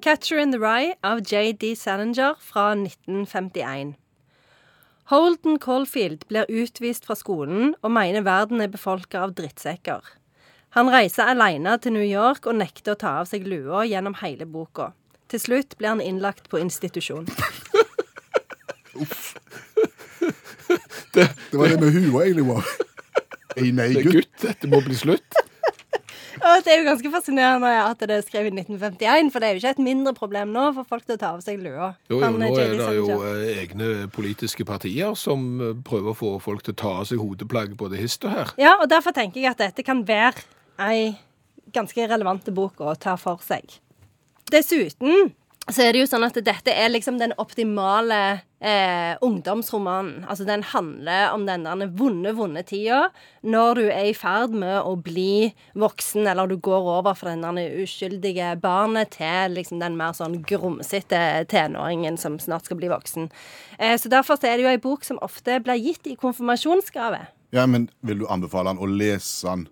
[0.00, 1.74] 'Catcher in the Rye' av J.D.
[1.76, 3.94] Salinger fra 1951.
[5.10, 10.00] Holden Caulfield blir utvist fra skolen og mener verden er befolka av drittsekker.
[10.78, 14.46] Han reiser alene til New York og nekter å ta av seg lua gjennom hele
[14.46, 14.92] boka.
[15.30, 17.26] Til slutt blir han innlagt på institusjon.
[19.00, 19.34] Uff.
[21.14, 21.26] Det
[21.58, 22.66] var det med hua egentlig var.
[23.58, 24.14] Ei nei, Det gutt.
[24.14, 25.39] gutt, dette må bli slutt.
[26.40, 29.54] Og det er jo ganske fascinerende at det er skrevet i 1951, for det er
[29.54, 31.92] jo ikke et mindre problem nå for folk til å ta av seg lua.
[32.10, 36.32] Jo, jo, nå er det jo eh, egne politiske partier som eh, prøver å få
[36.42, 38.54] folk til å ta av seg hodeplagg både hist og her.
[38.60, 40.46] Ja, og derfor tenker jeg at dette kan være
[40.80, 41.12] ei
[41.74, 43.76] ganske relevante bok å ta for seg.
[44.50, 45.30] Dessuten
[45.68, 50.24] så er det jo sånn at dette er liksom den optimale eh, ungdomsromanen.
[50.30, 53.02] Altså den handler om den der vonde, vonde tida
[53.46, 57.44] når du er i ferd med å bli voksen, eller du går over fra den
[57.44, 63.30] der uskyldige barnet til liksom den mer sånn grumsete tenåringen som snart skal bli voksen.
[63.78, 67.28] Eh, så derfor er det jo ei bok som ofte blir gitt i konfirmasjonsgave.
[67.54, 69.68] Ja, men Vil du anbefale han å lese han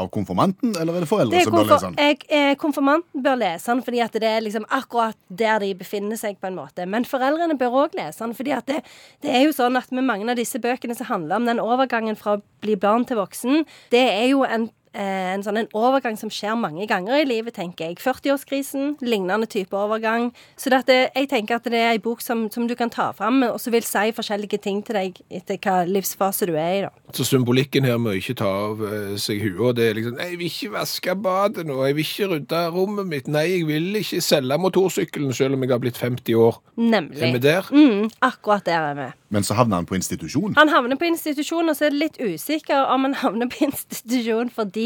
[0.00, 1.98] av konfirmanten, eller er det foreldre Det er som bør lese han?
[2.00, 6.16] jeg, eh, konfirmanten bør lese den fordi at det er liksom akkurat der de befinner
[6.20, 6.38] seg.
[6.40, 6.86] på en måte.
[6.88, 8.34] Men foreldrene bør òg lese den.
[8.34, 8.82] fordi at det,
[9.22, 12.16] det er jo sånn at med mange av disse bøkene som handler om den overgangen
[12.16, 16.16] fra å bli barn til voksen, det er jo en, eh, en sånn en overgang
[16.18, 18.00] som skjer mange ganger i livet, tenker jeg.
[18.02, 20.30] 40-årskrisen, lignende type overgang.
[20.58, 23.42] Så det jeg tenker at det er ei bok som, som du kan ta fram,
[23.46, 26.80] og som vil si forskjellige ting til deg etter hva livsfase du er i.
[26.86, 26.90] da.
[27.14, 30.26] Så symbolikken her med å ikke ta av eh, seg huet, det er liksom Nei,
[30.32, 34.00] jeg vil ikke vaske badet nå, jeg vil ikke rydde rommet mitt, nei, jeg vil
[34.00, 36.60] ikke selge motorsykkelen selv om jeg har blitt 50 år.
[36.80, 37.22] Nemlig.
[37.22, 37.70] Er vi der?
[37.70, 39.08] Mm, akkurat der er vi.
[39.30, 40.56] Men så havner han på institusjon.
[40.58, 44.50] Han havner på institusjon, og så er det litt usikker om han havner på institusjon
[44.50, 44.79] fordi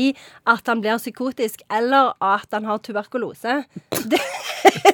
[0.50, 3.62] at han blir psykotisk, eller at han har tuberkulose.
[4.14, 4.20] Det,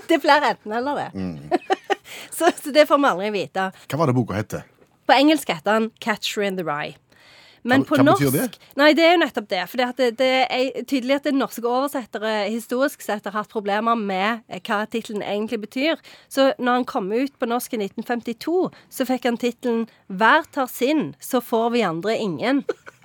[0.09, 1.61] det blir enten eller, det.
[2.37, 3.69] så, så det får vi aldri vite.
[3.87, 4.66] Hva var det boka heter?
[5.06, 6.97] På engelsk heter han 'Catcher in the Rye'.
[7.62, 8.59] Men Hva- på hva norsk betyr det?
[8.81, 9.60] Nei, det er jo nettopp det.
[9.69, 14.47] For det, det er tydelig at det norske oversettere historisk sett har hatt problemer med
[14.49, 16.00] eh, hva tittelen egentlig betyr.
[16.33, 20.71] Så når han kom ut på norsk i 1952, så fikk han tittelen 'Hver tar
[20.72, 22.65] sin, så får vi andre ingen'.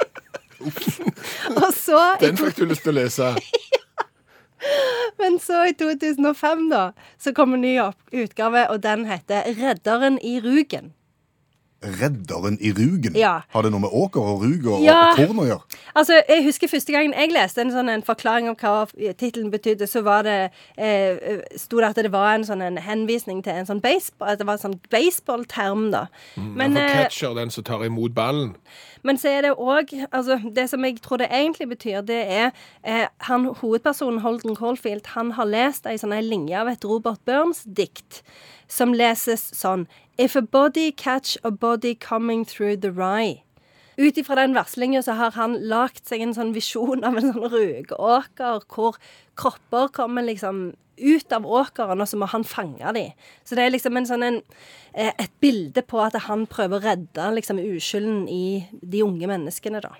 [1.85, 3.31] Så Den fikk du lyst til å lese.
[5.19, 7.75] Men så i 2005, da, så kom en ny
[8.11, 10.93] utgave, og den heter 'Redderen i Rugen'.
[11.85, 13.13] Redderen i Rugen.
[13.15, 13.41] Ja.
[13.53, 15.11] Har det noe med åker og rug og, Ja.
[15.11, 15.74] og korn å gjøre?
[15.95, 18.83] Altså, jeg husker første gangen jeg leste en sånn en forklaring om hva
[19.15, 23.39] tittelen betydde, så var det eh, sto det at det var en sånn en henvisning
[23.45, 26.07] til en sånn baseball, at det var en sånn baseballterm, da.
[26.35, 28.57] Men, For eh, catcher, den som tar imot ballen.
[29.07, 32.51] men så er det òg altså, Det som jeg tror det egentlig betyr, det er
[32.83, 37.23] eh, han, Hovedpersonen Holden Caulfield han har lest ei sånn ei linje av et Robert
[37.25, 38.23] Burns-dikt
[38.67, 43.44] som leses sånn If a body catch a body coming through the rye.
[43.97, 47.51] Ut ifra den varslinga så har han lagd seg en sånn visjon av en sånn
[47.51, 48.97] rugåker hvor
[49.39, 53.11] kropper kommer liksom ut av åkeren, og så må han fange dem.
[53.43, 54.41] Så det er liksom en sånn en,
[54.93, 59.81] eh, et bilde på at han prøver å redde liksom uskylden i de unge menneskene,
[59.83, 59.91] da.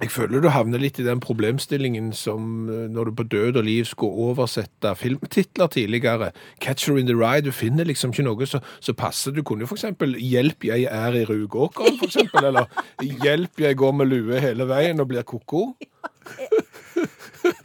[0.00, 3.66] Jeg føler du havner litt i den problemstillingen som eh, når du på død og
[3.66, 6.30] liv skulle oversette filmtitler tidligere.
[6.64, 9.34] Catcher in the Rye, du finner liksom ikke noe som så passer.
[9.36, 12.48] Du kunne jo for eksempel 'Hjelp, jeg er i Rugåkeren', for eksempel.
[12.48, 12.64] Eller
[13.02, 15.74] 'Hjelp, jeg går med lue hele veien og blir ko-ko'.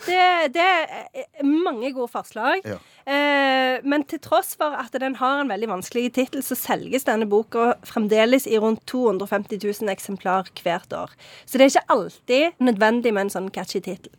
[0.06, 2.62] Det, det er mange gode forslag.
[2.64, 2.78] Ja.
[3.06, 3.45] Eh,
[3.86, 7.76] men til tross for at den har en veldig vanskelig tittel, så selges denne boka
[7.88, 11.14] fremdeles i rundt 250 000 eksemplar hvert år.
[11.46, 14.14] Så det er ikke alltid nødvendig med en sånn catchy tittel.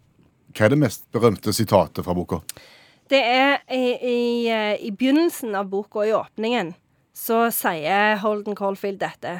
[0.57, 2.41] Hva er det mest berømte sitatet fra boka?
[3.11, 4.21] Det er i, i,
[4.89, 6.73] i begynnelsen av boka, i åpningen,
[7.17, 9.39] så sier Holden Caulfield dette.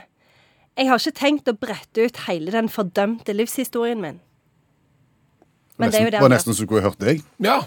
[0.77, 4.21] Jeg har ikke tenkt å brette ut hele den fordømte livshistorien min.
[5.81, 7.21] Men det er jo det var nesten så du kunne hørt deg.
[7.43, 7.59] Ja,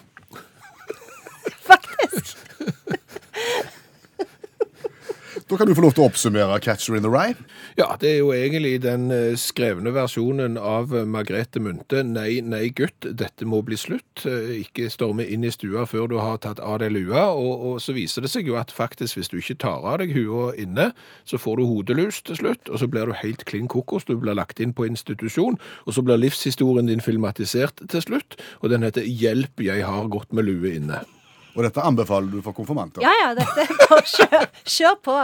[5.49, 7.33] Da kan du få lov til å oppsummere 'Catcher in the Rye'.
[7.77, 12.03] Ja, det er jo egentlig den eh, skrevne versjonen av Margrethe Munthe.
[12.05, 14.27] Nei, nei gutt, dette må bli slutt.
[14.29, 17.33] Eh, Ikke storme inn i stua før du har tatt av deg lua.
[17.33, 20.13] Og, og så viser det seg jo at faktisk hvis du ikke tar av deg
[20.13, 20.91] hua inne,
[21.25, 24.05] så får du hodelus til slutt, og så blir du helt klin kokos.
[24.05, 25.57] Du blir lagt inn på institusjon,
[25.87, 28.37] og så blir livshistorien din filmatisert til slutt.
[28.61, 31.18] Og den heter 'Hjelp, jeg har gått med lue inne'.
[31.59, 33.03] Og dette anbefaler du for konfirmanter.
[33.03, 35.15] Ja, ja, dette bare kjør, kjør på.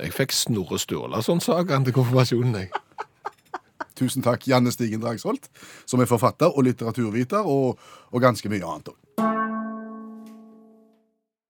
[0.00, 2.70] Jeg fikk Snorre Sturlason-sagaen til konfirmasjonen, jeg.
[3.98, 5.50] Tusen takk, Janne Stigen Drangsholt,
[5.84, 7.76] som er forfatter og litteraturviter, og,
[8.08, 9.01] og ganske mye annet òg.